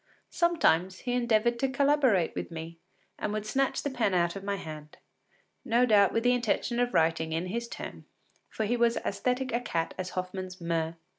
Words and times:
Sometimes 0.31 1.01
he 1.01 1.13
endeavoured 1.13 1.59
to 1.59 1.69
collaborate 1.69 2.33
with 2.33 2.49
me, 2.49 2.79
and 3.19 3.31
would 3.31 3.45
snatch 3.45 3.83
the 3.83 3.91
pen 3.91 4.15
out 4.15 4.35
of 4.35 4.43
my 4.43 4.55
hand, 4.55 4.97
no 5.63 5.85
doubt 5.85 6.11
with 6.11 6.23
the 6.23 6.33
intention 6.33 6.79
of 6.79 6.95
writing 6.95 7.33
in 7.33 7.45
his 7.45 7.67
turn, 7.67 8.05
for 8.49 8.65
he 8.65 8.75
was 8.75 8.97
as 8.97 9.21
æsthetic 9.21 9.55
a 9.55 9.61
cat 9.61 9.93
as 9.99 10.15
Hoffmann’s 10.17 10.59
Murr. 10.59 10.95